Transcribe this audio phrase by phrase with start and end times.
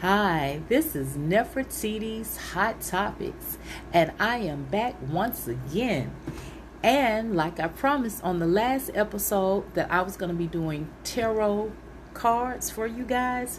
[0.00, 3.58] Hi, this is Nefertiti's Hot Topics,
[3.92, 6.12] and I am back once again.
[6.84, 10.88] And like I promised on the last episode, that I was going to be doing
[11.02, 11.72] tarot
[12.14, 13.58] cards for you guys.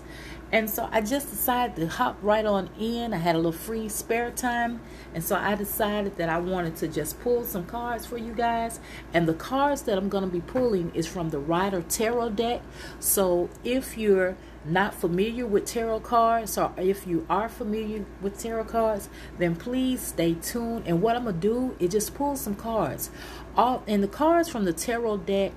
[0.52, 3.14] And so I just decided to hop right on in.
[3.14, 4.80] I had a little free spare time.
[5.14, 8.80] And so I decided that I wanted to just pull some cards for you guys.
[9.14, 12.62] And the cards that I'm going to be pulling is from the Rider Tarot deck.
[13.00, 18.66] So if you're not familiar with tarot cards or if you are familiar with tarot
[18.66, 20.84] cards then please stay tuned.
[20.86, 23.10] And what i'm gonna do is just pull some cards.
[23.56, 25.54] All and the cards from the tarot deck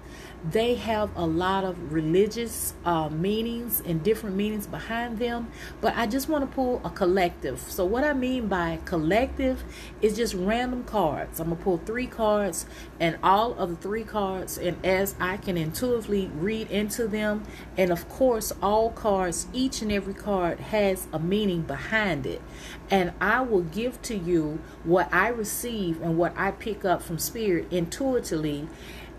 [0.51, 5.51] they have a lot of religious uh, meanings and different meanings behind them
[5.81, 7.61] but i just want to pull a collective.
[7.61, 9.65] So what i mean by collective
[10.01, 11.41] is just random cards.
[11.41, 12.67] I'm gonna pull three cards
[12.99, 17.45] and all of the three cards and as i can intuitively read into them
[17.77, 22.43] and of course all cards each and every card has a meaning behind it.
[22.91, 27.19] And i will give to you what i receive and what i pick up from
[27.19, 28.69] spirit intuitively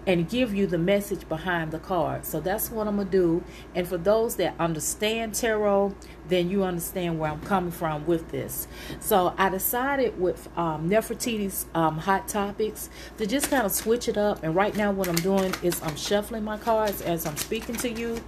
[0.06, 2.26] and give you the message behind the card.
[2.26, 3.44] So that's what I'm going to do.
[3.76, 5.96] And for those that understand tarot,
[6.28, 8.68] then you understand where I'm coming from with this.
[9.00, 14.18] So I decided with um, Nefertiti's um, Hot Topics to just kind of switch it
[14.18, 14.44] up.
[14.44, 17.90] And right now, what I'm doing is I'm shuffling my cards as I'm speaking to
[17.90, 18.22] you.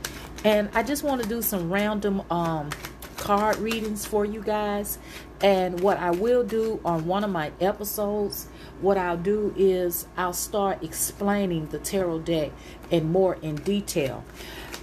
[0.44, 2.70] And I just want to do some random um,
[3.18, 4.98] card readings for you guys.
[5.42, 8.48] And what I will do on one of my episodes
[8.82, 12.52] what I'll do is I'll start explaining the tarot deck
[12.92, 14.24] in more in detail.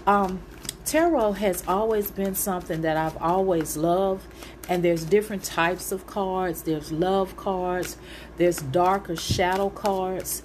[0.06, 0.40] Um,
[0.84, 4.26] tarot has always been something that I've always loved,
[4.68, 6.62] and there's different types of cards.
[6.62, 7.98] There's love cards,
[8.38, 10.42] there's darker shadow cards,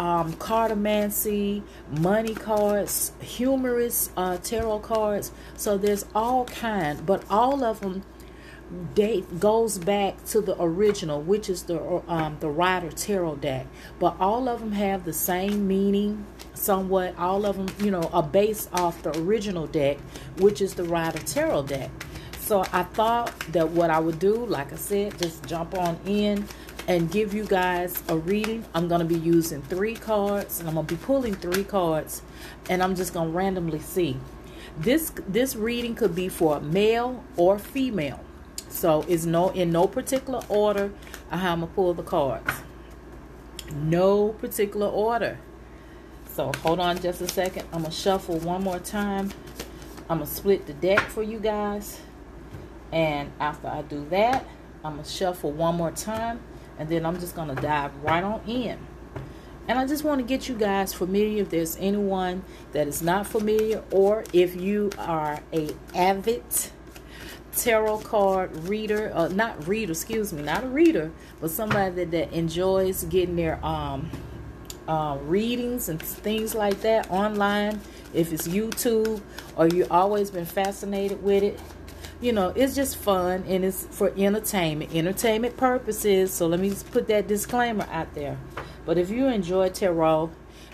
[0.00, 5.30] um, cartomancy, money cards, humorous uh, tarot cards.
[5.58, 8.02] So there's all kind, but all of them
[8.94, 13.66] date goes back to the original, which is the um, the Rider Tarot deck.
[13.98, 16.24] But all of them have the same meaning,
[16.54, 17.14] somewhat.
[17.18, 19.98] All of them, you know, are based off the original deck,
[20.38, 21.90] which is the Rider Tarot deck.
[22.38, 26.46] So I thought that what I would do, like I said, just jump on in
[26.90, 28.64] and give you guys a reading.
[28.74, 32.20] I'm going to be using three cards, and I'm going to be pulling three cards,
[32.68, 34.16] and I'm just going to randomly see.
[34.76, 38.18] This this reading could be for a male or female.
[38.68, 40.92] So it's no in no particular order
[41.28, 42.52] how I'm gonna pull the cards.
[43.74, 45.38] No particular order.
[46.34, 47.66] So hold on just a second.
[47.72, 49.32] I'm gonna shuffle one more time.
[50.08, 52.00] I'm gonna split the deck for you guys.
[52.92, 54.46] And after I do that,
[54.84, 56.40] I'm gonna shuffle one more time
[56.80, 58.78] and then I'm just gonna dive right on in.
[59.68, 62.42] And I just want to get you guys familiar if there's anyone
[62.72, 66.42] that is not familiar or if you are a avid
[67.54, 72.32] tarot card reader, uh, not reader, excuse me, not a reader, but somebody that, that
[72.32, 74.10] enjoys getting their um,
[74.88, 77.78] uh, readings and things like that online.
[78.14, 79.20] If it's YouTube
[79.54, 81.60] or you've always been fascinated with it,
[82.20, 86.32] you know, it's just fun and it's for entertainment, entertainment purposes.
[86.32, 88.38] So let me just put that disclaimer out there.
[88.84, 90.30] But if you enjoy tarot,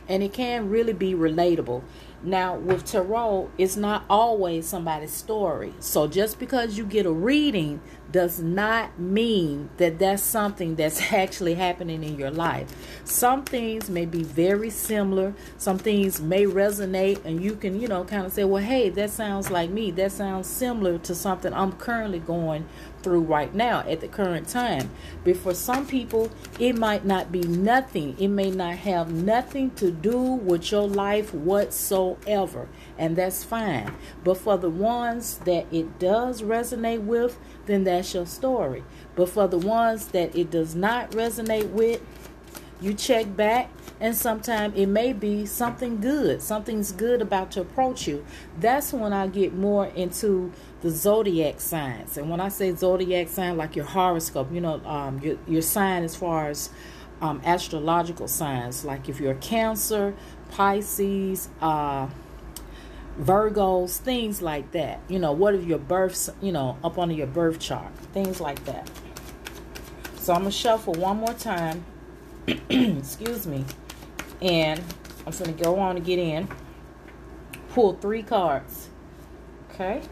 [0.08, 1.82] and it can really be relatable.
[2.22, 5.75] Now, with tarot, it's not always somebody's story.
[5.81, 11.55] So just because you get a reading does not mean that that's something that's actually
[11.55, 12.66] happening in your life.
[13.05, 18.05] Some things may be very similar, some things may resonate, and you can, you know,
[18.05, 19.91] kind of say, well, hey, that sounds like me.
[19.91, 22.66] That sounds similar to something I'm currently going
[23.02, 24.90] through right now at the current time.
[25.24, 28.16] But for some people, it might not be nothing.
[28.18, 32.68] It may not have nothing to do with your life whatsoever.
[32.98, 33.94] And that's fine.
[34.24, 38.84] But for the ones that it does resonate with, then that's your story.
[39.14, 42.00] But for the ones that it does not resonate with,
[42.81, 43.70] you check back
[44.00, 48.25] and sometimes it may be something good something's good about to approach you.
[48.59, 52.19] That's when i get more into the zodiac signs.
[52.19, 56.02] And when i say zodiac sign like your horoscope you know um, your, your sign
[56.02, 56.70] as far as
[57.23, 58.84] um, astrological signs.
[58.84, 60.14] Like if you're cancer
[60.50, 62.08] pisces uh,
[63.19, 65.00] virgos things like that.
[65.08, 67.96] You know what if your births you know up under your birth chart?
[68.12, 68.90] Things like that.
[70.17, 71.84] So i'm gonna shuffle one more time
[72.70, 73.64] excuse me
[74.40, 74.82] and
[75.26, 76.48] I'm going to go on to get in.
[77.70, 78.88] Pull three cards.
[79.70, 80.02] Okay.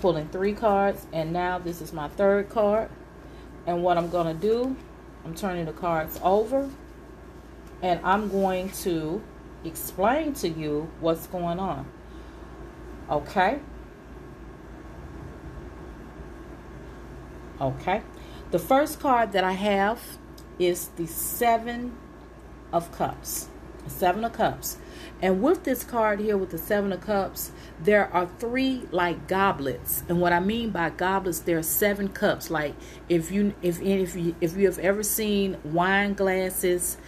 [0.00, 1.06] Pulling three cards.
[1.12, 2.90] And now this is my third card.
[3.66, 4.76] And what I'm going to do,
[5.24, 6.68] I'm turning the cards over.
[7.82, 9.22] And I'm going to
[9.64, 11.86] explain to you what's going on.
[13.10, 13.60] Okay.
[17.60, 18.02] Okay.
[18.50, 20.18] The first card that I have
[20.58, 21.96] is the Seven
[22.72, 23.48] of Cups.
[23.86, 24.78] Seven of Cups.
[25.22, 30.02] And with this card here with the Seven of Cups, there are three like goblets.
[30.08, 32.50] And what I mean by goblets, there are seven cups.
[32.50, 32.74] Like
[33.08, 36.98] if you if if you if you have ever seen wine glasses,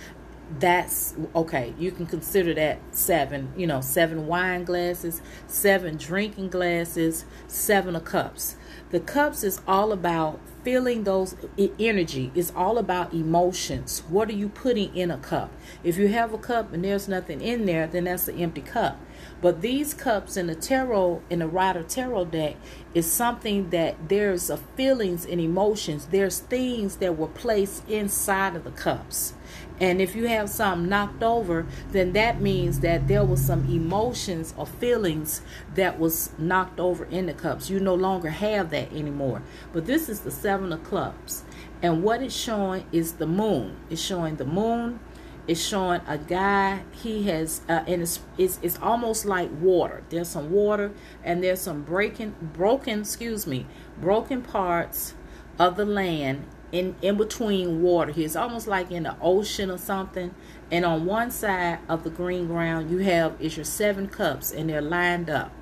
[0.58, 1.74] that's okay.
[1.78, 3.52] You can consider that seven.
[3.56, 8.56] You know, seven wine glasses, seven drinking glasses, seven of cups.
[8.90, 11.34] The cups is all about feeling those
[11.78, 12.30] energy.
[12.34, 14.02] It's all about emotions.
[14.10, 15.50] What are you putting in a cup?
[15.82, 19.00] If you have a cup and there's nothing in there, then that's an empty cup.
[19.40, 22.56] But these cups in the tarot, in the Rider Tarot deck,
[22.92, 26.08] is something that there's a feelings and emotions.
[26.10, 29.32] There's things that were placed inside of the cups.
[29.80, 34.52] And if you have something knocked over, then that means that there was some emotions
[34.56, 35.42] or feelings
[35.74, 37.70] that was knocked over in the cups.
[37.70, 39.42] You no longer have that anymore.
[39.72, 41.44] But this is the seven of cups.
[41.80, 43.76] And what it's showing is the moon.
[43.88, 44.98] It's showing the moon.
[45.46, 46.82] It's showing a guy.
[46.92, 50.02] He has, uh, and it's, it's it's almost like water.
[50.10, 50.92] There's some water,
[51.24, 53.64] and there's some breaking, broken, excuse me,
[53.98, 55.14] broken parts
[55.58, 58.26] of the land in in between water here.
[58.26, 60.34] It's almost like in the ocean or something.
[60.70, 64.68] And on one side of the green ground, you have is your seven cups, and
[64.68, 65.52] they're lined up.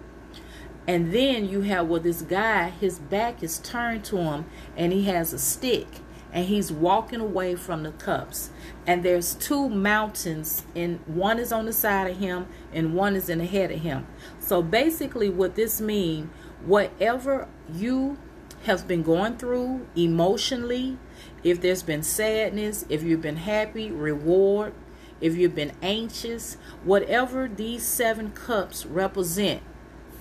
[0.88, 5.04] And then you have well, this guy, his back is turned to him, and he
[5.04, 5.86] has a stick,
[6.32, 8.50] and he's walking away from the cups.
[8.86, 13.28] And there's two mountains, and one is on the side of him, and one is
[13.28, 14.06] in the head of him.
[14.38, 16.30] So basically, what this means,
[16.64, 18.18] whatever you
[18.66, 20.98] have been going through emotionally,
[21.44, 24.74] if there's been sadness, if you've been happy, reward,
[25.20, 29.62] if you've been anxious, whatever these seven cups represent,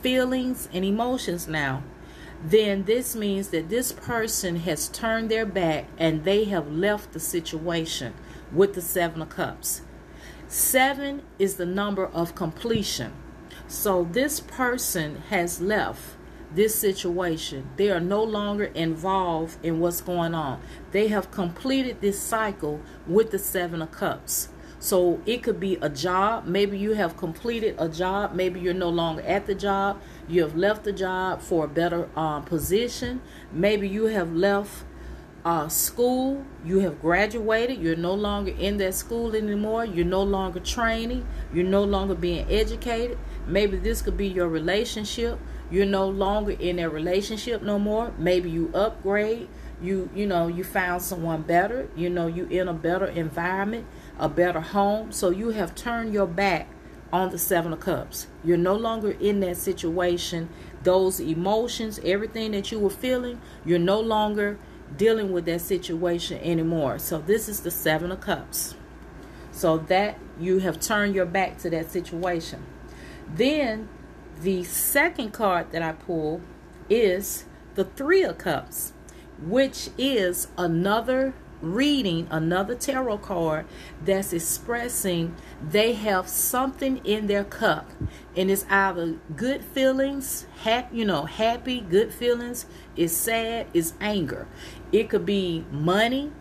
[0.01, 1.83] feelings and emotions now,
[2.43, 7.19] then this means that this person has turned their back and they have left the
[7.19, 8.13] situation
[8.51, 9.81] with the seven of cups.
[10.47, 13.13] Seven is the number of completion.
[13.67, 16.14] So this person has left
[16.55, 17.69] this situation.
[17.75, 20.61] They are no longer involved in what's going on.
[20.91, 24.49] They have completed this cycle with the Seven of Cups.
[24.79, 26.45] So it could be a job.
[26.45, 28.33] Maybe you have completed a job.
[28.33, 29.99] Maybe you're no longer at the job.
[30.27, 33.21] You have left the job for a better uh, position.
[33.51, 34.83] Maybe you have left
[35.43, 36.45] uh, school.
[36.63, 37.79] You have graduated.
[37.81, 39.85] You're no longer in that school anymore.
[39.85, 41.25] You're no longer training.
[41.53, 43.17] You're no longer being educated.
[43.47, 45.39] Maybe this could be your relationship
[45.71, 48.13] you're no longer in a relationship no more.
[48.17, 49.47] Maybe you upgrade.
[49.81, 51.89] You you know you found someone better.
[51.95, 53.85] You know you in a better environment
[54.19, 55.11] a better home.
[55.11, 56.67] So you have turned your back
[57.11, 58.27] on the seven of cups.
[58.43, 60.49] You're no longer in that situation.
[60.83, 64.59] Those emotions everything that you were feeling you're no longer
[64.97, 66.99] dealing with that situation anymore.
[66.99, 68.75] So this is the seven of cups.
[69.51, 72.63] So that you have turned your back to that situation.
[73.27, 73.89] Then
[74.41, 76.41] the second card that I pull
[76.89, 77.45] is
[77.75, 78.93] the Three of Cups,
[79.39, 83.65] which is another reading, another tarot card
[84.03, 85.35] that's expressing
[85.67, 87.89] they have something in their cup.
[88.35, 90.47] And it's either good feelings,
[90.91, 92.65] you know, happy, good feelings,
[92.95, 94.47] it's sad, it's anger.
[94.91, 96.31] It could be money,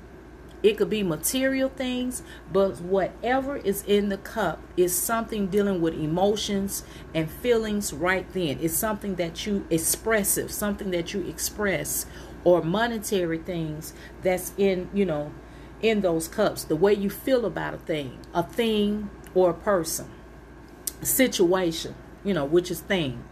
[0.65, 5.93] it could be material things, but whatever is in the cup is something dealing with
[5.93, 8.59] emotions and feelings right then.
[8.63, 12.07] It's something that you expressive, something that you express
[12.45, 13.93] or monetary things
[14.23, 15.33] that's in, you know,
[15.83, 16.65] in those cups.
[16.65, 20.11] The way you feel about a thing, a thing or a person,
[21.03, 21.95] situation,
[22.25, 23.23] you know, which is thing.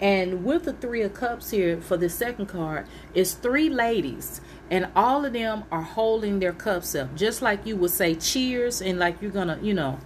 [0.00, 4.88] And with the Three of Cups here for the second card, is three ladies and
[4.96, 7.14] all of them are holding their cups up.
[7.14, 9.98] Just like you would say cheers and like you're gonna you know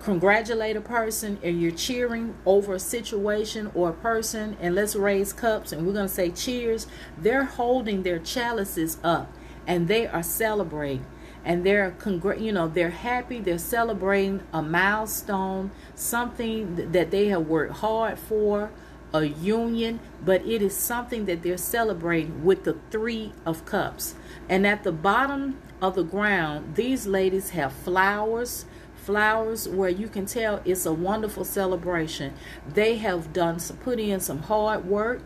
[0.00, 5.32] congratulate a person and you're cheering over a situation or a person and let's raise
[5.32, 6.86] cups and we're gonna say cheers.
[7.16, 9.32] They're holding their chalices up
[9.66, 11.06] and they are celebrating.
[11.44, 13.40] And they're congr- you know they're happy.
[13.40, 18.70] They're celebrating a milestone something that they have worked hard for
[19.14, 24.14] a union, but it is something that they're celebrating with the Three of Cups.
[24.48, 28.64] And at the bottom of the ground, these ladies have flowers,
[28.94, 32.34] flowers where you can tell it's a wonderful celebration.
[32.66, 35.22] They have done some, put in some hard work.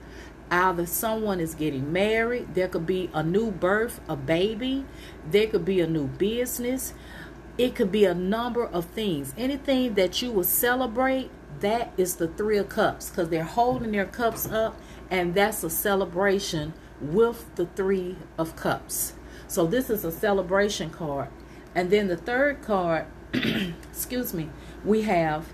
[0.50, 4.84] Either someone is getting married, there could be a new birth, a baby,
[5.28, 6.94] there could be a new business.
[7.58, 9.34] It could be a number of things.
[9.36, 14.06] Anything that you will celebrate, that is the three of cups because they're holding their
[14.06, 19.14] cups up and that's a celebration with the Three of Cups.
[19.48, 21.28] So this is a celebration card.
[21.74, 24.48] And then the third card, excuse me,
[24.84, 25.52] we have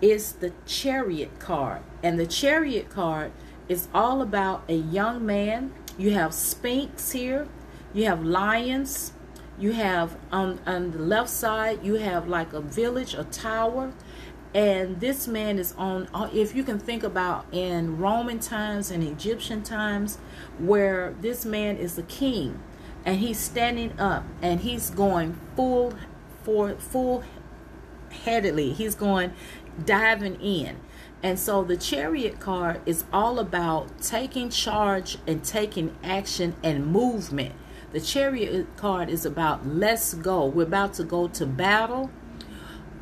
[0.00, 1.82] is the Chariot card.
[2.02, 3.32] And the Chariot card
[3.68, 5.72] is all about a young man.
[5.98, 7.48] You have Sphinx here,
[7.92, 9.12] you have lions,
[9.58, 13.92] you have on, on the left side, you have like a village, a tower.
[14.54, 19.64] And this man is on, if you can think about in Roman times and Egyptian
[19.64, 20.18] times,
[20.58, 22.62] where this man is the king
[23.04, 25.94] and he's standing up and he's going full
[26.44, 27.24] for full
[28.10, 28.72] headedly.
[28.72, 29.32] He's going
[29.84, 30.76] diving in.
[31.22, 37.54] And so the chariot card is all about taking charge and taking action and movement.
[37.92, 40.46] The chariot card is about let's go.
[40.46, 42.10] We're about to go to battle.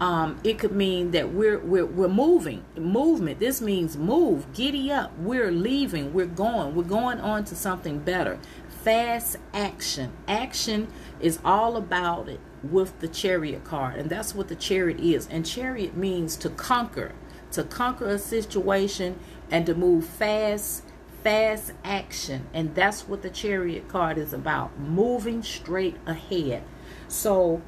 [0.03, 2.65] Um, it could mean that we're, we're we're moving.
[2.77, 4.53] Movement this means move.
[4.53, 5.17] Giddy up.
[5.17, 6.13] We're leaving.
[6.13, 6.75] We're going.
[6.75, 8.41] We're going on to something better.
[8.83, 10.11] Fast action.
[10.27, 10.89] Action
[11.21, 15.29] is all about it with the chariot card and that's what the chariot is.
[15.29, 17.13] And chariot means to conquer
[17.53, 19.21] to conquer a situation
[19.53, 20.83] and to move fast
[21.23, 22.49] fast action.
[22.53, 26.65] And that's what the chariot card is about moving straight ahead.
[27.07, 27.63] So,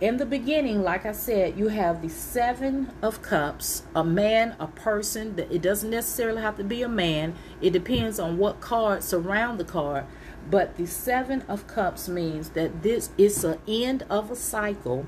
[0.00, 4.66] in the beginning, like I said, you have the seven of cups, a man, a
[4.66, 5.38] person.
[5.38, 9.64] It doesn't necessarily have to be a man, it depends on what cards surround the
[9.64, 10.06] card.
[10.50, 15.06] But the seven of cups means that this is the end of a cycle.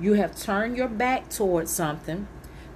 [0.00, 2.28] You have turned your back towards something.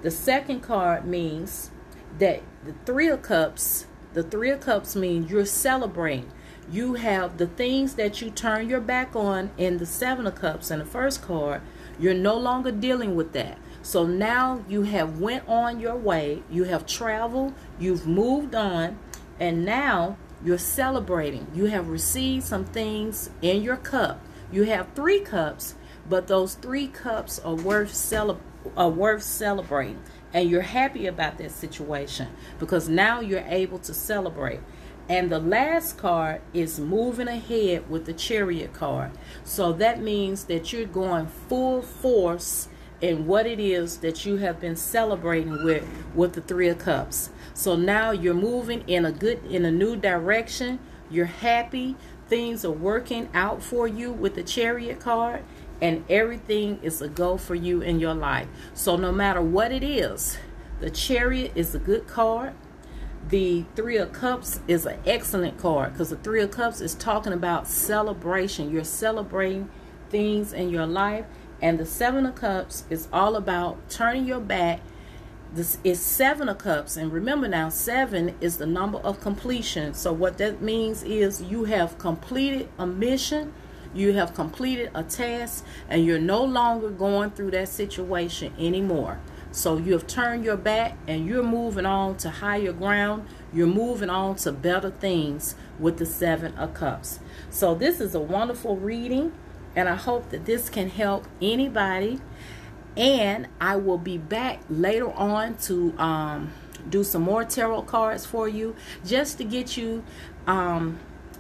[0.03, 1.71] The second card means
[2.19, 6.31] that the three of cups the Three of Cups means you're celebrating.
[6.71, 10.71] You have the things that you turn your back on in the Seven of Cups
[10.71, 11.61] in the first card.
[11.99, 13.59] You're no longer dealing with that.
[13.83, 16.43] So now you have went on your way.
[16.51, 17.55] You have traveled.
[17.79, 18.99] You've moved on.
[19.39, 21.47] And now you're celebrating.
[21.55, 24.25] You have received some things in your cup.
[24.51, 25.75] You have three cups,
[26.09, 28.41] but those three cups are worth cele-
[28.77, 30.01] are worth celebrating
[30.35, 32.29] and you're happy about that situation
[32.59, 34.61] because now you're able to celebrate.
[35.09, 39.11] And the last card is moving ahead with the chariot card.
[39.45, 42.69] So that means that you're going full force
[43.01, 47.29] in what it is that you have been celebrating with with the 3 of cups.
[47.53, 50.79] So now you're moving in a good in a new direction.
[51.11, 51.97] You're happy.
[52.29, 55.43] Things are working out for you with the chariot card
[55.83, 58.49] and everything is a go for you in your life.
[58.73, 60.39] So no matter what it is,
[60.81, 62.55] the chariot is a good card.
[63.29, 67.33] The three of cups is an excellent card because the three of cups is talking
[67.33, 68.71] about celebration.
[68.71, 69.71] You're celebrating
[70.11, 71.25] things in your life.
[71.63, 74.81] And the seven of cups is all about turning your back.
[75.55, 76.97] This is seven of cups.
[76.97, 79.95] And remember now, seven is the number of completion.
[79.95, 83.55] So what that means is you have completed a mission
[83.95, 89.21] you have completed a task and you're no longer going through that situation anymore.
[89.55, 93.29] So you have turned your back and you're moving on to higher ground.
[93.53, 97.21] You're moving on to better things with the Seven of Cups.
[97.51, 99.33] So this is a wonderful reading
[99.77, 102.21] and I hope that this can help anybody.
[102.97, 106.51] And I will be back later on to um,
[106.91, 108.75] do some more tarot cards for you
[109.07, 110.03] just to get you
[110.49, 110.99] um,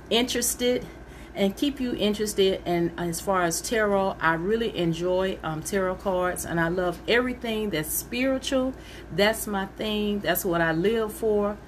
[0.09, 0.87] interested
[1.35, 4.17] and keep you interested in as far as tarot.
[4.21, 8.75] I really enjoy um, tarot cards and i love everything that's spiritual.
[9.15, 10.21] That's my thing.
[10.21, 11.59] That's what i live for.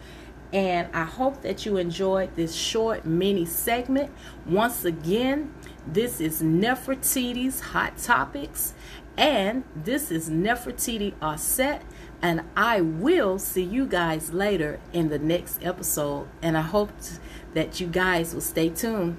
[0.52, 4.12] And i hope that you enjoyed this short mini segment.
[4.46, 5.52] Once again
[5.86, 8.74] this is nefertiti's hot topics
[9.16, 11.80] and this is nefertiti Aset
[12.22, 16.28] and i will see you guys later in the next episode.
[16.40, 16.90] And i hope
[17.54, 19.18] that you guys will stay tuned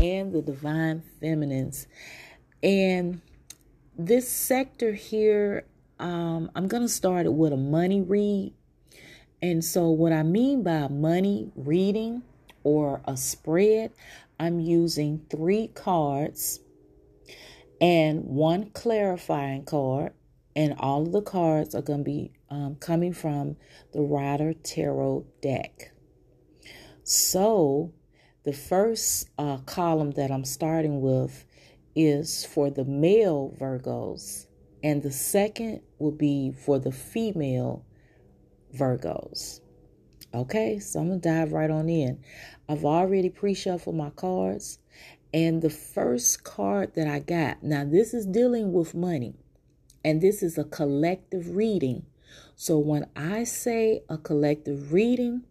[0.00, 1.86] And the divine feminines.
[2.62, 3.20] And
[3.98, 5.64] this sector here,
[5.98, 8.54] um, I'm going to start it with a money read.
[9.42, 12.22] And so, what I mean by money reading
[12.62, 13.92] or a spread,
[14.38, 16.60] I'm using three cards
[17.80, 20.12] and one clarifying card,
[20.54, 23.56] and all of the cards are going to be um, coming from
[23.92, 25.92] the Rider Tarot deck.
[27.02, 27.92] So,
[28.44, 31.44] the first uh, column that I'm starting with
[31.94, 34.46] is for the male Virgos,
[34.82, 37.84] and the second will be for the female
[38.74, 39.60] Virgos.
[40.32, 42.22] Okay, so I'm gonna dive right on in.
[42.68, 44.78] I've already pre shuffled my cards,
[45.34, 49.34] and the first card that I got now, this is dealing with money,
[50.04, 52.06] and this is a collective reading.
[52.54, 55.42] So when I say a collective reading,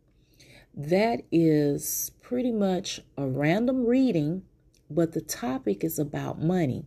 [0.73, 4.43] that is pretty much a random reading,
[4.87, 6.85] but the topic is about money.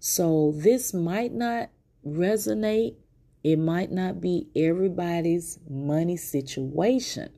[0.00, 1.70] So this might not
[2.04, 2.96] resonate,
[3.44, 7.30] it might not be everybody's money situation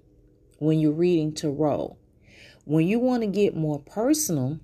[0.59, 1.99] when you're reading tarot.
[2.65, 4.59] When you want to get more personal,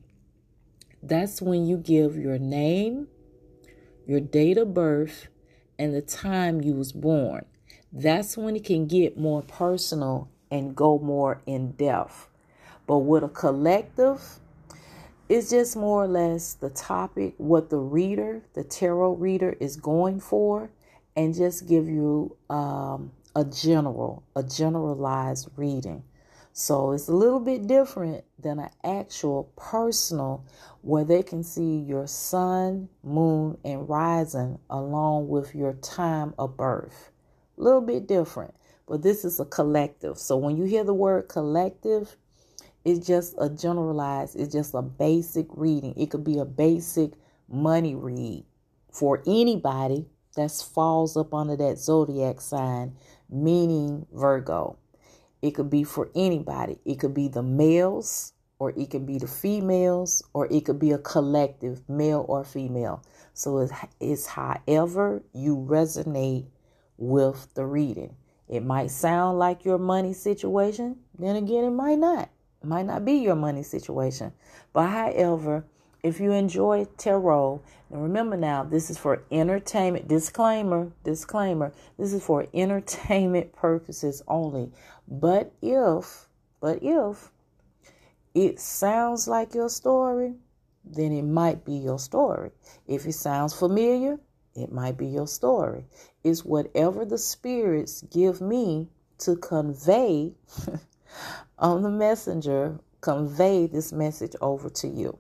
[1.03, 3.09] that's when you give your name,
[4.07, 5.29] your date of birth,
[5.79, 7.45] and the time you was born.
[7.93, 12.30] That's when it can get more personal and go more in depth.
[12.91, 14.41] But with a collective,
[15.29, 20.19] it's just more or less the topic, what the reader, the tarot reader, is going
[20.19, 20.73] for,
[21.15, 26.03] and just give you um, a general, a generalized reading.
[26.53, 30.45] So it's a little bit different than an actual personal
[30.83, 37.13] where they can see your sun, moon, and rising along with your time of birth.
[37.57, 38.53] A little bit different,
[38.89, 40.19] but this is a collective.
[40.19, 42.17] So when you hear the word collective,
[42.85, 45.95] it's just a generalized, it's just a basic reading.
[45.97, 47.13] It could be a basic
[47.49, 48.45] money read
[48.91, 50.07] for anybody
[50.37, 52.97] that falls up under that zodiac sign,
[53.29, 54.79] meaning Virgo.
[55.43, 56.79] It could be for anybody.
[56.85, 60.93] It could be the males, or it could be the females, or it could be
[60.93, 63.03] a collective, male or female.
[63.35, 63.69] So
[64.01, 66.47] it's, however you resonate
[66.99, 68.15] with the reading.
[68.49, 72.29] It might sound like your money situation, then again, it might not.
[72.63, 74.33] Might not be your money situation.
[74.73, 75.65] But however,
[76.03, 80.09] if you enjoy tarot, and remember now, this is for entertainment.
[80.09, 81.73] Disclaimer, disclaimer.
[81.99, 84.73] This is for entertainment purposes only.
[85.09, 86.29] But if,
[86.61, 87.31] but if
[88.35, 90.35] it sounds like your story,
[90.85, 92.51] then it might be your story.
[92.87, 94.19] If it sounds familiar,
[94.55, 95.87] it might be your story.
[96.25, 100.35] It's whatever the spirits give me to convey
[101.59, 105.19] on the messenger, convey this message over to you.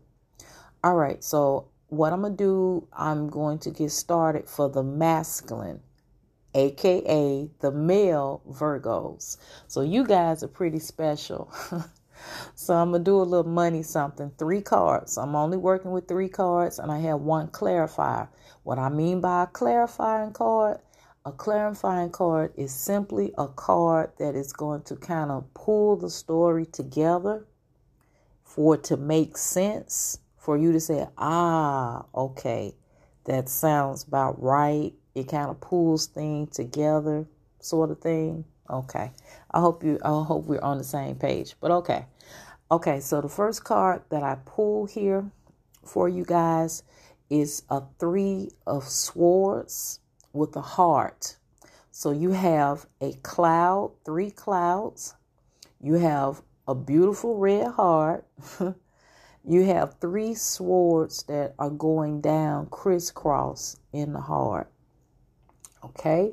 [0.82, 4.82] All right, so what I'm going to do, I'm going to get started for the
[4.82, 5.80] masculine,
[6.54, 9.36] aka the male Virgos.
[9.66, 11.52] So you guys are pretty special.
[12.54, 14.30] so I'm going to do a little money something.
[14.38, 15.18] Three cards.
[15.18, 18.28] I'm only working with three cards, and I have one clarifier.
[18.62, 20.78] What I mean by a clarifying card,
[21.24, 26.08] a clarifying card is simply a card that is going to kind of pull the
[26.08, 27.46] story together
[28.42, 32.74] for it to make sense for you to say, ah, okay,
[33.24, 34.92] that sounds about right.
[35.14, 37.26] It kind of pulls things together,
[37.60, 38.44] sort of thing.
[38.70, 39.10] Okay.
[39.50, 41.54] I hope you I hope we're on the same page.
[41.60, 42.06] But okay.
[42.70, 45.30] Okay, so the first card that I pull here
[45.84, 46.84] for you guys
[47.28, 50.00] is a three of swords
[50.32, 51.36] with a heart.
[51.90, 55.14] So you have a cloud, three clouds.
[55.80, 58.26] You have a beautiful red heart.
[59.44, 64.70] You have three swords that are going down crisscross in the heart.
[65.82, 66.32] Okay?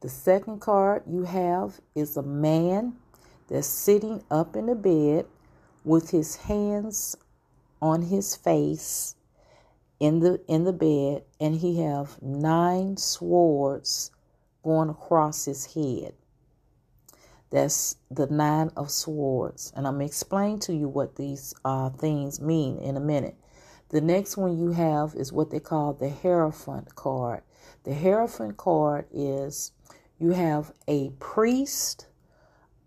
[0.00, 2.96] The second card you have is a man
[3.48, 5.26] that's sitting up in the bed
[5.84, 7.16] with his hands
[7.80, 9.14] on his face
[10.00, 14.10] in the in the bed and he have nine swords
[14.64, 16.14] going across his head.
[17.50, 19.72] That's the Nine of Swords.
[19.74, 23.36] And I'm to explain to you what these uh, things mean in a minute.
[23.88, 27.42] The next one you have is what they call the Hierophant card.
[27.82, 29.72] The Hierophant card is
[30.18, 32.06] you have a priest,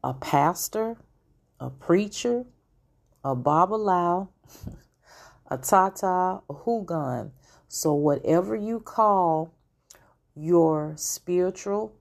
[0.01, 0.95] a pastor,
[1.59, 2.45] a preacher,
[3.23, 4.29] a babalao,
[5.53, 7.31] a tata, a houngan.
[7.67, 9.53] So, whatever you call
[10.35, 11.93] your spiritual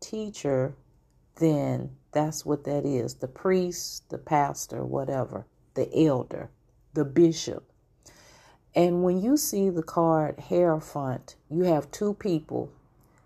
[0.00, 0.74] teacher
[1.36, 6.50] then that's what that is the priest, the pastor, whatever, the elder,
[6.92, 7.72] the bishop.
[8.74, 12.70] And when you see the card Hierophant, you have two people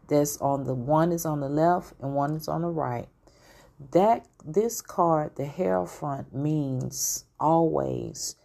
[0.09, 3.09] that's on the one is on the left and one is on the right.
[3.91, 8.37] That this card, the Hierophant, means always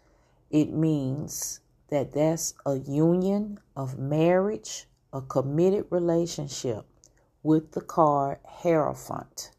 [0.51, 6.85] it means that that's a union of marriage, a committed relationship
[7.43, 9.51] with the card Hierophant.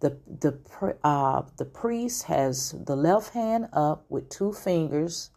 [0.00, 5.30] The, the, uh, the priest has the left hand up with two fingers,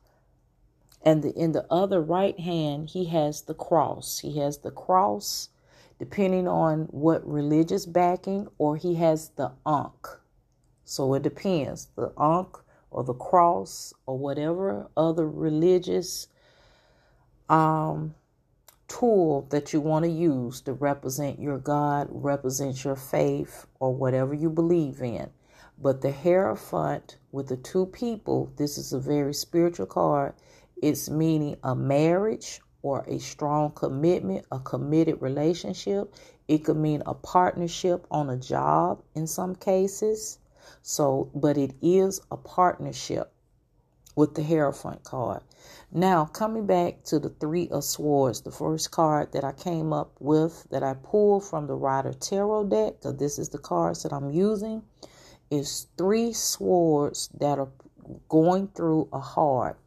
[1.04, 4.20] and the, in the other right hand, he has the cross.
[4.20, 5.50] He has the cross,
[5.98, 10.08] depending on what religious backing, or he has the ankh.
[10.86, 11.88] So it depends.
[11.96, 12.58] The ankh
[12.92, 16.28] or the cross or whatever other religious
[17.50, 18.14] um,
[18.88, 24.34] tool that you want to use to represent your God, represent your faith, or whatever
[24.34, 25.30] you believe in.
[25.82, 30.34] But the Hierophant with the two people, this is a very spiritual card.
[30.82, 36.14] It's meaning a marriage or a strong commitment, a committed relationship.
[36.48, 40.38] It could mean a partnership on a job in some cases.
[40.82, 43.32] So, but it is a partnership
[44.16, 45.42] with the Hierophant card.
[45.92, 50.12] Now, coming back to the Three of Swords, the first card that I came up
[50.20, 54.14] with that I pulled from the Rider Tarot deck, because this is the cards that
[54.14, 54.84] I'm using,
[55.50, 57.70] is three swords that are
[58.30, 59.80] going through a heart.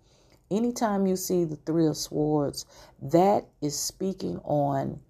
[0.50, 2.66] Anytime you see the Three of Swords,
[3.02, 5.00] that is speaking on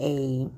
[0.00, 0.48] a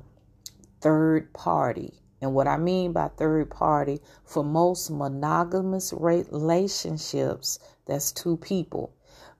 [0.81, 1.95] third party.
[2.21, 8.93] And what I mean by third party, for most monogamous relationships, that's two people.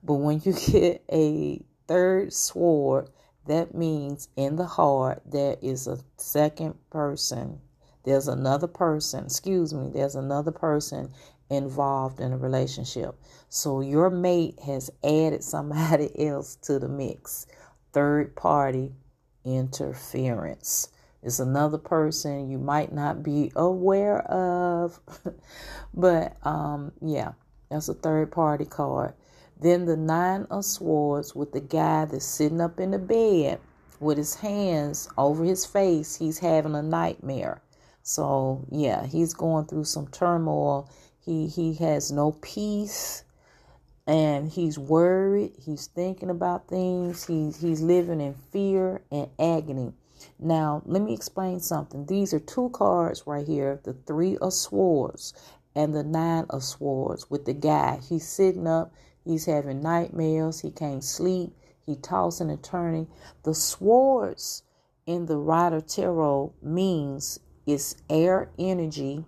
[0.03, 3.09] But when you get a third sword,
[3.47, 7.59] that means in the heart there is a second person.
[8.03, 11.11] There's another person, excuse me, there's another person
[11.49, 13.15] involved in a relationship.
[13.49, 17.47] So your mate has added somebody else to the mix.
[17.91, 18.93] Third party
[19.43, 20.89] interference
[21.23, 24.99] is another person you might not be aware of.
[25.93, 27.33] but um, yeah,
[27.69, 29.13] that's a third party card.
[29.59, 33.59] Then the nine of swords with the guy that's sitting up in the bed
[33.99, 36.15] with his hands over his face.
[36.15, 37.61] He's having a nightmare.
[38.03, 40.89] So yeah, he's going through some turmoil.
[41.19, 43.23] He he has no peace
[44.07, 45.51] and he's worried.
[45.63, 47.25] He's thinking about things.
[47.27, 49.93] He's he's living in fear and agony.
[50.39, 52.05] Now, let me explain something.
[52.05, 55.33] These are two cards right here the Three of Swords
[55.75, 57.99] and the Nine of Swords with the guy.
[58.07, 61.55] He's sitting up, he's having nightmares, he can't sleep,
[61.85, 63.07] he tossing and turning.
[63.43, 64.63] The swords
[65.05, 69.25] in the Rider Tarot means it's air energy.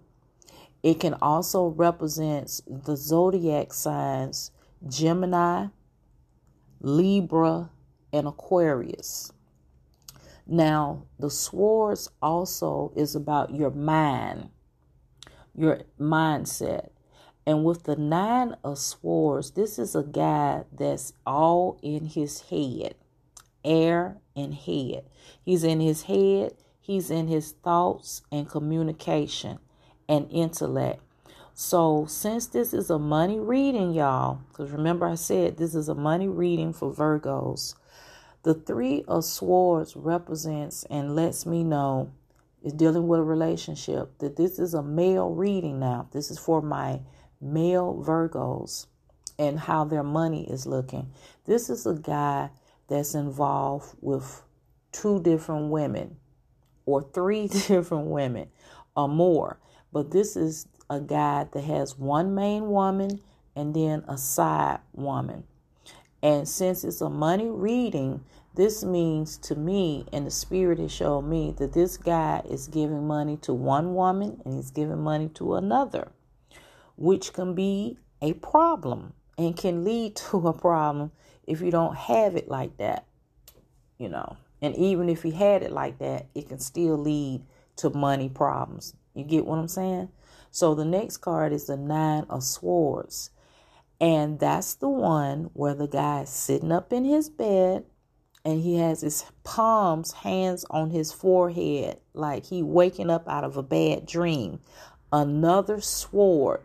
[0.84, 4.52] It can also represent the zodiac signs
[4.88, 5.68] Gemini,
[6.80, 7.70] Libra,
[8.12, 9.32] and Aquarius.
[10.52, 14.50] Now, the swords also is about your mind,
[15.56, 16.90] your mindset.
[17.46, 22.96] And with the nine of swords, this is a guy that's all in his head,
[23.64, 25.06] air and head.
[25.42, 29.60] He's in his head, he's in his thoughts and communication
[30.10, 31.02] and intellect.
[31.54, 35.96] So, since this is a money reading, y'all, because remember I said this is a
[35.96, 37.76] money reading for Virgos,
[38.44, 42.12] the three of swords represents and lets me know
[42.64, 46.08] is dealing with a relationship that this is a male reading now.
[46.12, 47.02] This is for my
[47.40, 48.88] male Virgos
[49.38, 51.12] and how their money is looking.
[51.46, 52.50] This is a guy
[52.88, 54.44] that's involved with
[54.92, 56.18] two different women
[56.86, 58.50] or three different women
[58.96, 59.60] or more.
[59.92, 63.22] But this is a guy that has one main woman
[63.56, 65.44] and then a side woman.
[66.24, 71.30] And since it's a money reading, this means to me, and the spirit has shown
[71.30, 75.56] me that this guy is giving money to one woman and he's giving money to
[75.56, 76.12] another,
[76.96, 81.12] which can be a problem and can lead to a problem
[81.48, 83.06] if you don't have it like that,
[83.98, 84.38] you know.
[84.62, 87.42] And even if you had it like that, it can still lead
[87.78, 88.94] to money problems.
[89.16, 90.10] You get what I'm saying?
[90.52, 93.32] So the next card is the Nine of Swords.
[94.02, 97.86] And that's the one where the guy is sitting up in his bed
[98.44, 103.58] and he has his palms, hands on his forehead, like he waking up out of
[103.58, 104.60] a bad dream.
[105.14, 106.62] Another sword.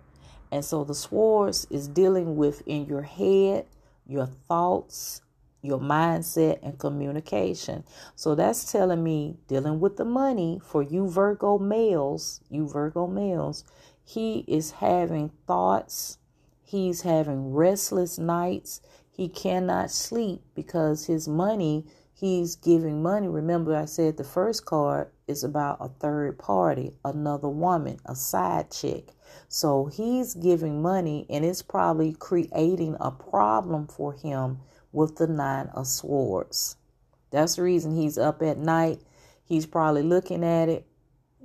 [0.51, 3.66] And so the swords is dealing with in your head,
[4.07, 5.20] your thoughts,
[5.61, 7.85] your mindset, and communication.
[8.14, 13.64] So that's telling me dealing with the money for you Virgo males, you Virgo males,
[14.03, 16.16] he is having thoughts
[16.68, 18.81] He's having restless nights.
[19.09, 23.29] He cannot sleep because his money he's giving money.
[23.29, 28.72] Remember, I said the first card is about a third party, another woman, a side
[28.72, 29.11] chick.
[29.48, 34.59] So he's giving money, and it's probably creating a problem for him
[34.92, 36.76] with the Nine of Swords.
[37.31, 39.02] That's the reason he's up at night.
[39.44, 40.87] He's probably looking at it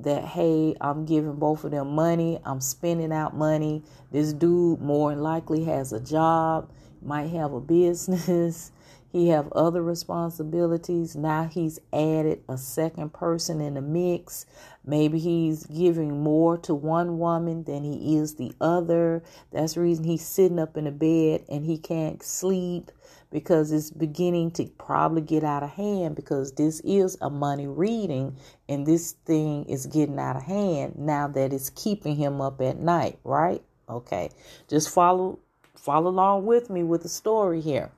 [0.03, 2.39] that, hey, I'm giving both of them money.
[2.45, 3.83] I'm spending out money.
[4.11, 6.69] This dude more likely has a job,
[7.01, 8.71] might have a business.
[9.11, 11.17] He have other responsibilities.
[11.17, 14.45] Now he's added a second person in the mix.
[14.85, 19.21] Maybe he's giving more to one woman than he is the other.
[19.51, 22.89] That's the reason he's sitting up in the bed and he can't sleep
[23.31, 28.35] because it's beginning to probably get out of hand because this is a money reading
[28.67, 32.77] and this thing is getting out of hand now that it's keeping him up at
[32.77, 33.63] night, right?
[33.89, 34.29] Okay.
[34.67, 35.39] Just follow
[35.75, 37.91] follow along with me with the story here.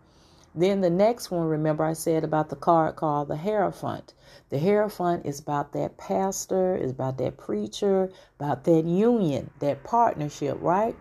[0.56, 4.13] Then the next one, remember I said about the card called the Hierophant.
[4.50, 10.58] The Hierophant is about that pastor, is about that preacher, about that union, that partnership,
[10.62, 10.96] right?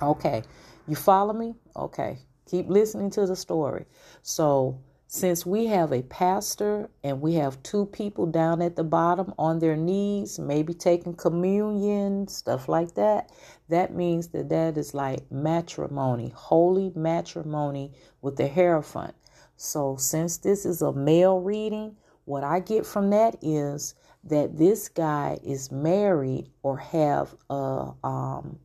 [0.00, 0.44] Okay.
[0.86, 1.56] You follow me?
[1.74, 2.18] Okay.
[2.52, 3.86] Keep listening to the story.
[4.20, 9.32] So since we have a pastor and we have two people down at the bottom
[9.38, 13.32] on their knees, maybe taking communion, stuff like that,
[13.70, 19.14] that means that that is like matrimony, holy matrimony with the Hierophant.
[19.56, 24.90] So, since this is a male reading, what I get from that is that this
[24.90, 28.58] guy is married or have a um,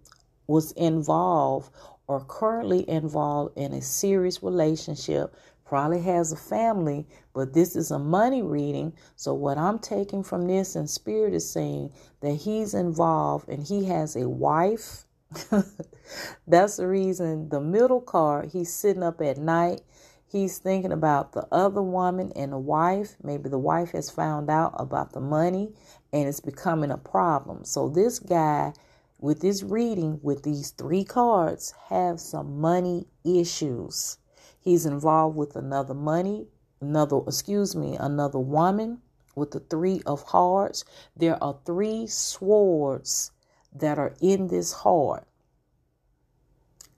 [0.48, 1.72] was involved
[2.08, 5.36] or currently involved in a serious relationship
[5.68, 8.94] probably has a family, but this is a money reading.
[9.16, 11.92] So, what I'm taking from this and spirit is saying
[12.22, 15.06] that he's involved and he has a wife.
[16.48, 19.82] That's the reason the middle card, he's sitting up at night.
[20.30, 23.16] He's thinking about the other woman and the wife.
[23.24, 25.70] Maybe the wife has found out about the money
[26.12, 27.64] and it's becoming a problem.
[27.66, 28.74] So, this guy
[29.20, 34.18] with this reading with these three cards have some money issues.
[34.60, 36.48] He's involved with another money,
[36.82, 39.02] another, excuse me, another woman
[39.36, 40.84] with the three of hearts.
[41.16, 43.32] There are three swords
[43.74, 45.28] that are in this heart.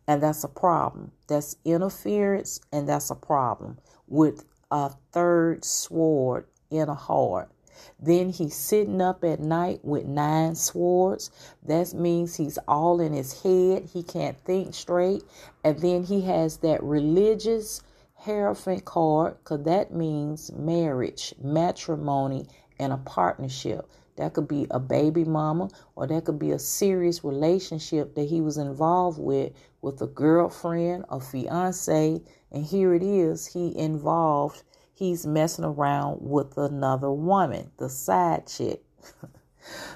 [0.07, 1.11] And that's a problem.
[1.27, 3.77] That's interference, and that's a problem
[4.07, 7.51] with a third sword in a heart.
[7.99, 11.31] Then he's sitting up at night with nine swords.
[11.63, 13.89] That means he's all in his head.
[13.93, 15.23] He can't think straight.
[15.63, 17.81] And then he has that religious
[18.21, 23.89] Hierophant card because that means marriage, matrimony, and a partnership.
[24.17, 28.41] That could be a baby mama or that could be a serious relationship that he
[28.41, 34.63] was involved with with a girlfriend, a fiance, and here it is, he involved
[34.99, 38.83] he's messing around with another woman, the side chick.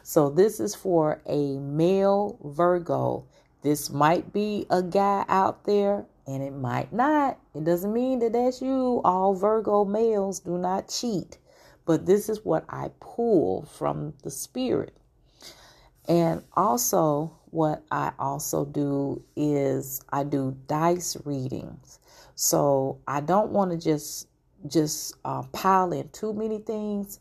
[0.03, 3.25] so this is for a male Virgo.
[3.63, 7.37] This might be a guy out there and it might not.
[7.53, 9.01] It doesn't mean that that's you.
[9.03, 11.37] All Virgo males do not cheat.
[11.85, 14.95] But this is what I pull from the spirit.
[16.07, 21.99] And also, what I also do is I do dice readings.
[22.35, 24.27] So I don't want to just
[24.67, 27.19] just uh, pile in too many things,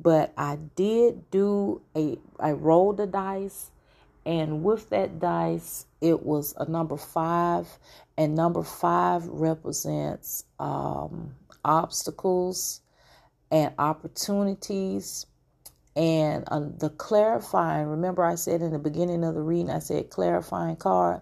[0.00, 3.70] but I did do a, I rolled the dice,
[4.26, 7.68] and with that dice, it was a number five,
[8.16, 12.80] and number five represents um, obstacles
[13.50, 15.26] and opportunities.
[15.96, 20.10] And uh, the clarifying, remember I said in the beginning of the reading, I said
[20.10, 21.20] clarifying card.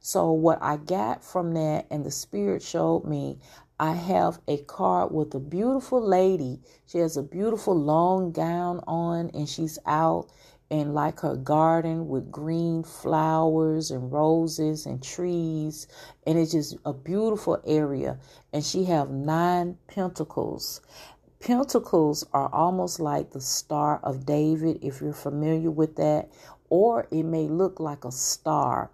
[0.00, 3.38] So, what I got from that, and the Spirit showed me,
[3.80, 6.60] I have a card with a beautiful lady.
[6.86, 10.28] She has a beautiful long gown on and she's out
[10.70, 15.88] in like her garden with green flowers and roses and trees
[16.24, 18.20] and it's just a beautiful area.
[18.52, 20.80] And she have nine pentacles.
[21.40, 26.30] Pentacles are almost like the star of david if you're familiar with that
[26.70, 28.92] or it may look like a star.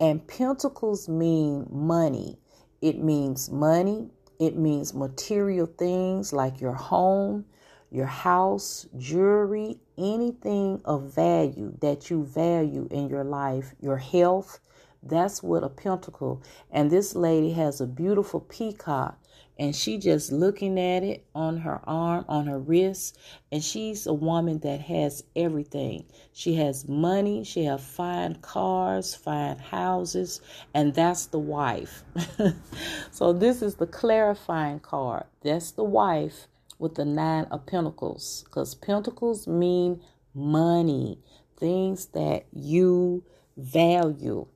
[0.00, 2.38] And pentacles mean money.
[2.80, 4.08] It means money
[4.40, 7.44] it means material things like your home,
[7.90, 14.58] your house, jewelry, anything of value that you value in your life, your health.
[15.02, 16.42] That's what a pentacle.
[16.72, 19.18] And this lady has a beautiful peacock
[19.60, 23.18] and she just looking at it on her arm, on her wrist,
[23.52, 26.06] and she's a woman that has everything.
[26.32, 30.40] She has money, she has fine cars, fine houses,
[30.72, 32.04] and that's the wife.
[33.10, 35.24] so this is the clarifying card.
[35.42, 40.00] That's the wife with the nine of pentacles because pentacles mean
[40.34, 41.18] money,
[41.58, 43.24] things that you
[43.58, 44.46] value.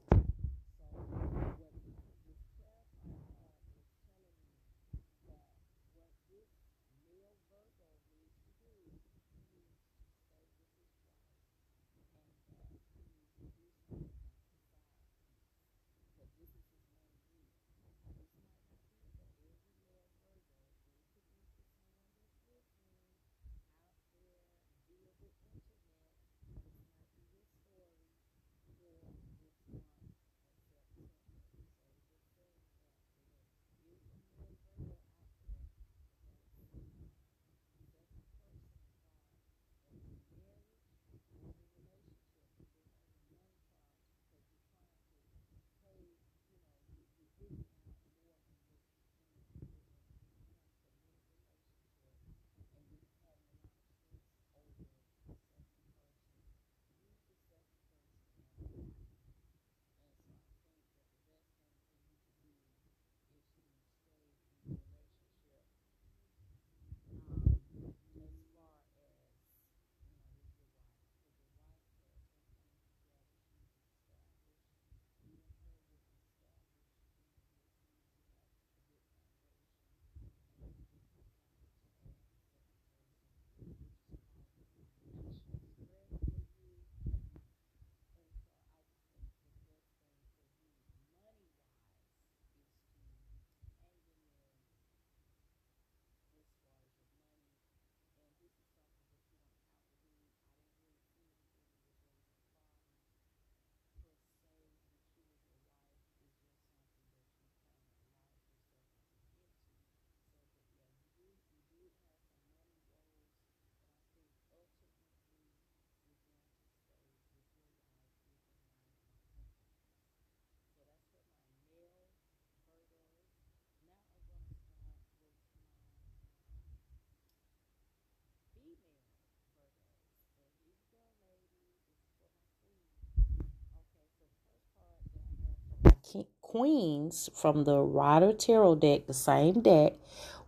[136.54, 139.94] Queens from the Rider Tarot deck, the same deck,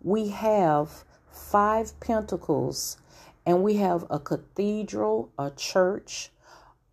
[0.00, 2.96] we have five pentacles
[3.44, 6.30] and we have a cathedral, a church,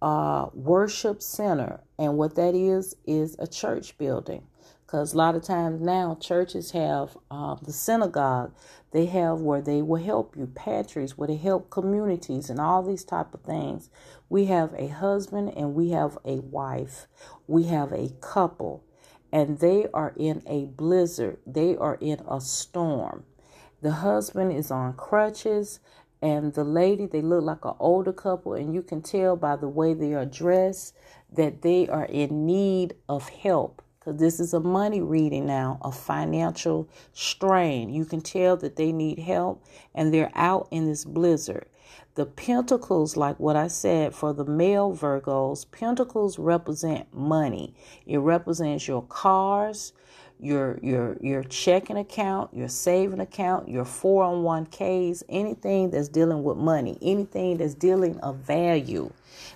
[0.01, 1.81] a worship center.
[1.99, 4.47] And what that is, is a church building.
[4.83, 8.55] Because a lot of times now churches have uh, the synagogue.
[8.93, 13.03] They have where they will help you, pantries where they help communities and all these
[13.03, 13.91] type of things.
[14.27, 17.05] We have a husband and we have a wife.
[17.45, 18.83] We have a couple
[19.33, 21.39] and they are in a blizzard.
[21.45, 23.25] They are in a storm.
[23.81, 25.79] The husband is on crutches
[26.21, 29.67] and the lady, they look like an older couple, and you can tell by the
[29.67, 30.95] way they are dressed
[31.33, 35.91] that they are in need of help because this is a money reading now, a
[35.91, 37.89] financial strain.
[37.89, 39.65] You can tell that they need help
[39.95, 41.65] and they're out in this blizzard.
[42.15, 47.73] The pentacles, like what I said for the male Virgos, pentacles represent money.
[48.05, 49.93] It represents your cars,
[50.39, 56.97] your your your checking account, your saving account, your 401ks, anything that's dealing with money,
[57.01, 59.11] anything that's dealing of value.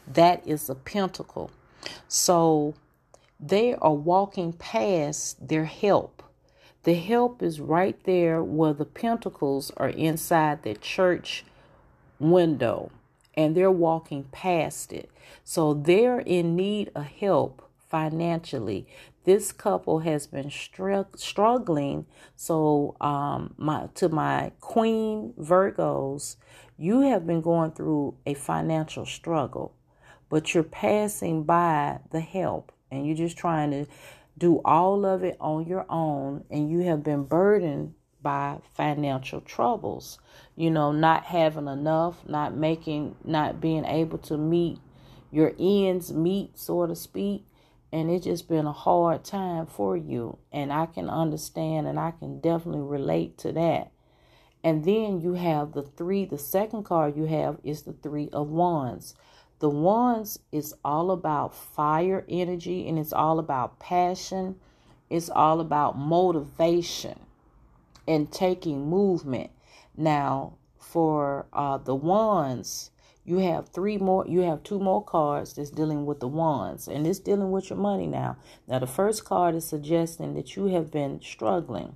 [0.07, 1.51] That is a pentacle.
[2.07, 2.73] So
[3.39, 6.23] they are walking past their help.
[6.83, 11.43] The help is right there where the pentacles are inside the church
[12.19, 12.91] window
[13.35, 15.09] and they're walking past it.
[15.43, 18.87] So they're in need of help financially.
[19.23, 22.05] This couple has been str- struggling.
[22.35, 26.37] So, um, my to my queen Virgos,
[26.77, 29.75] you have been going through a financial struggle,
[30.29, 33.85] but you're passing by the help and you're just trying to
[34.37, 37.93] do all of it on your own and you have been burdened
[38.27, 40.19] by financial troubles.
[40.57, 44.79] You know not having enough not making not being able to meet
[45.31, 47.45] your ends meet so to speak.
[47.93, 50.39] And it's just been a hard time for you.
[50.51, 53.93] And i can understand and i can definitely relate to that.
[54.61, 58.49] And then you have the three the second card you have is the three of
[58.49, 59.15] wands.
[59.59, 64.57] The wands is all about fire energy and it's all about passion.
[65.09, 67.21] It's all about motivation.
[68.07, 69.51] And taking movement.
[69.95, 72.91] Now, for uh, the wands,
[73.25, 77.05] you have three more, you have two more cards that's dealing with the wands, and
[77.05, 78.37] it's dealing with your money now.
[78.67, 81.95] Now, the first card is suggesting that you have been struggling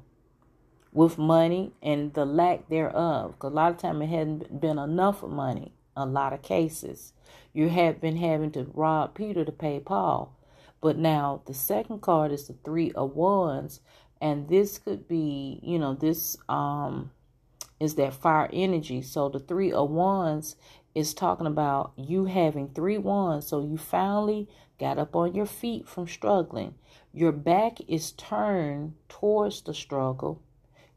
[0.91, 3.31] with money and the lack thereof.
[3.31, 5.73] Because a lot of time it hadn't been enough money.
[5.95, 7.13] A lot of cases,
[7.53, 10.35] you have been having to rob Peter to pay Paul.
[10.81, 13.81] But now the second card is the three of wands,
[14.21, 17.11] and this could be, you know, this um
[17.79, 19.01] is that fire energy.
[19.01, 20.55] So the three of wands
[20.93, 23.47] is talking about you having three wands.
[23.47, 24.47] So you finally
[24.79, 26.75] got up on your feet from struggling.
[27.13, 30.41] Your back is turned towards the struggle.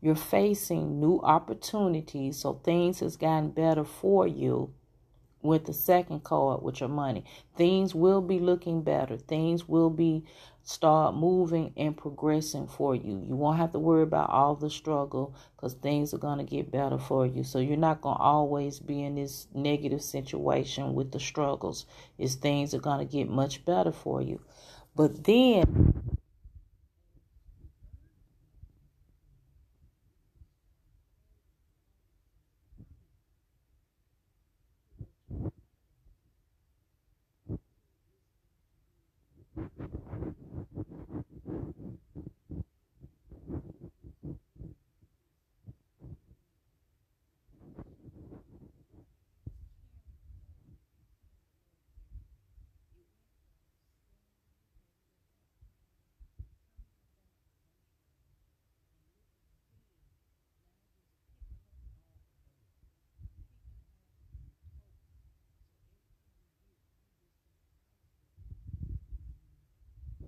[0.03, 2.37] You're facing new opportunities.
[2.37, 4.75] So things has gotten better for you
[5.41, 7.25] with the second card with your money.
[7.57, 9.17] Things will be looking better.
[9.17, 10.25] Things will be
[10.65, 13.23] start moving and progressing for you.
[13.29, 16.73] You won't have to worry about all the struggle because things are going to get
[16.73, 17.45] better for you.
[17.45, 21.85] So you're not going to always be in this negative situation with the struggles.
[22.19, 24.41] Is things are going to get much better for you.
[24.97, 26.04] But then